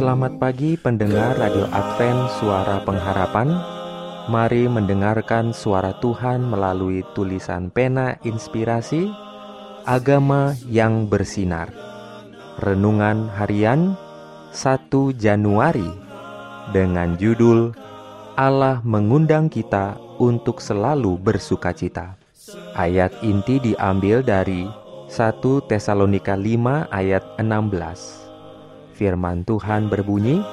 Selamat 0.00 0.40
pagi 0.40 0.80
pendengar 0.80 1.36
Radio 1.36 1.68
Advent 1.68 2.32
Suara 2.40 2.80
Pengharapan. 2.88 3.52
Mari 4.32 4.64
mendengarkan 4.64 5.52
suara 5.52 5.92
Tuhan 6.00 6.40
melalui 6.40 7.04
tulisan 7.12 7.68
pena 7.68 8.16
inspirasi 8.24 9.12
Agama 9.84 10.56
yang 10.72 11.04
bersinar. 11.04 11.68
Renungan 12.64 13.28
harian 13.28 13.92
1 14.56 14.88
Januari 15.20 15.92
Dengan 16.72 17.20
judul 17.20 17.76
Allah 18.40 18.80
mengundang 18.80 19.52
kita 19.52 20.00
untuk 20.16 20.64
selalu 20.64 21.20
bersukacita 21.20 22.16
Ayat 22.72 23.12
inti 23.20 23.60
diambil 23.60 24.24
dari 24.24 24.64
1 24.64 25.12
Tesalonika 25.68 26.40
5 26.40 26.88
ayat 26.88 27.36
16 27.36 28.29
Firman 29.00 29.48
Tuhan 29.48 29.88
berbunyi, 29.88 30.44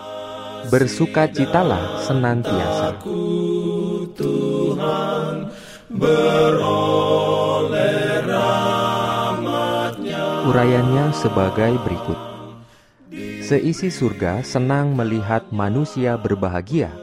Bersukacitalah 0.72 2.08
senantiasa. 2.08 2.96
Tuhan 4.16 5.52
beroleh 5.92 6.64
rahmatnya 8.24 10.48
Urayanya 10.48 11.12
sebagai 11.12 11.76
berikut. 11.84 12.16
Seisi 13.44 13.92
surga 13.92 14.40
senang 14.48 14.96
melihat 14.96 15.52
manusia 15.52 16.16
berbahagia. 16.16 16.96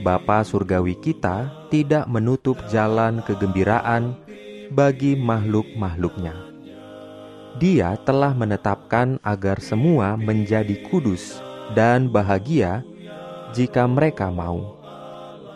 Bapa 0.00 0.48
surgawi 0.48 0.96
kita 0.96 1.68
tidak 1.68 2.08
menutup 2.08 2.56
jalan 2.72 3.20
kegembiraan 3.28 4.16
bagi 4.72 5.12
makhluk-makhluknya. 5.12 6.53
Dia 7.54 7.94
telah 8.02 8.34
menetapkan 8.34 9.22
agar 9.22 9.62
semua 9.62 10.18
menjadi 10.18 10.74
kudus 10.90 11.38
dan 11.78 12.10
bahagia 12.10 12.82
jika 13.54 13.86
mereka 13.86 14.26
mau. 14.26 14.74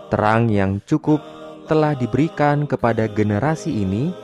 Terang 0.06 0.46
yang 0.46 0.78
cukup 0.86 1.18
telah 1.66 1.98
diberikan 1.98 2.70
kepada 2.70 3.10
generasi 3.10 3.82
ini 3.82 4.14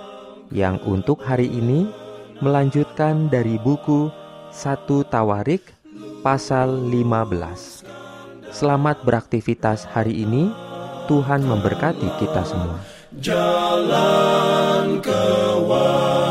yang 0.54 0.78
untuk 0.86 1.26
hari 1.26 1.50
ini 1.50 1.90
melanjutkan 2.38 3.26
dari 3.28 3.58
buku 3.58 4.14
1 4.54 4.86
Tawarik 5.10 5.74
pasal 6.22 6.78
15. 6.94 8.54
Selamat 8.54 9.02
beraktivitas 9.02 9.90
hari 9.90 10.22
ini. 10.22 10.54
Tuhan 11.10 11.44
memberkati 11.44 12.08
kita 12.22 12.48
semua. 12.48 12.80
jalan 13.20 15.04
kewajiban 15.04 16.24